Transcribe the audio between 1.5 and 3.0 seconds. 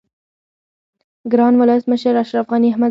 ولس مشر اشرف غنی احمدزی